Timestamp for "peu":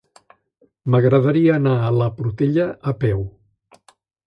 3.05-3.25